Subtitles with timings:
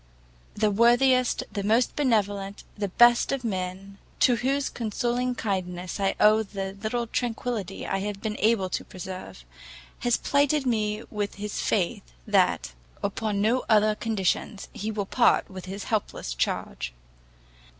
[0.55, 6.41] The worthiest, the most benevolent, the best of men, to whose consoling kindness I owe
[6.41, 9.45] the little tranquillity I have been able to preserve,
[9.99, 11.03] has plighted me
[11.35, 16.93] his faith, that, upon no other conditions, he will part with his helpless charge.